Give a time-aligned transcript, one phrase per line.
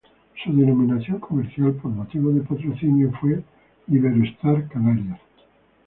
[0.43, 3.43] Su denominación comercial, por motivos de patrocinio, fue
[3.87, 5.19] Iberostar Canarias.